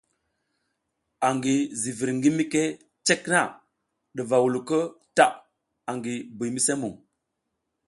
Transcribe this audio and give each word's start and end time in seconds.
Angi 1.27 1.55
zivir 1.81 2.09
ngi 2.17 2.29
mike 2.37 2.63
cek 3.05 3.21
na 3.31 3.39
ɗuva 4.15 4.37
wuluko 4.43 4.77
ta 5.17 5.25
angi 5.89 6.15
Buymisemuŋ. 6.37 6.93